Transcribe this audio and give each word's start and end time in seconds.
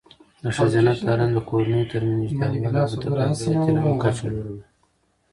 د 0.43 0.45
ښځینه 0.57 0.91
تعلیم 1.05 1.29
د 1.35 1.39
کورنیو 1.49 1.89
ترمنځ 1.91 2.29
نږدېوالی 2.39 2.79
او 2.81 2.87
د 2.87 2.93
متقابل 2.93 3.19
احترام 3.31 3.95
کچه 4.03 4.23
لوړوي. 4.33 4.63